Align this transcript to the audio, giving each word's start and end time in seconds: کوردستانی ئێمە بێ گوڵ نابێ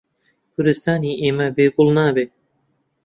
کوردستانی 0.53 1.19
ئێمە 1.21 1.47
بێ 1.55 1.65
گوڵ 1.75 1.89
نابێ 1.97 2.25